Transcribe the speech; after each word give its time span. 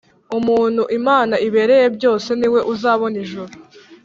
Umuntu 0.37 0.81
imana 0.99 1.35
ibereye 1.47 1.87
byose 1.97 2.29
niwe 2.39 2.59
uzabona 2.73 3.15
ijuru 3.23 3.53